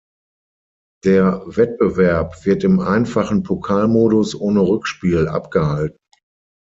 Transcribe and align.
Der 1.05 1.43
Wettbewerb 1.45 2.43
wird 2.43 2.63
im 2.63 2.79
einfachen 2.79 3.43
Pokalmodus 3.43 4.33
ohne 4.33 4.61
Rückspiel 4.61 5.27
abgehalten. 5.27 5.99